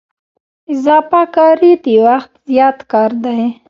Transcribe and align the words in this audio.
اضافه 0.73 1.21
کاري 1.35 1.71
د 1.83 1.85
وخت 2.05 2.31
زیات 2.49 2.77
کار 2.91 3.11
دی 3.23 3.41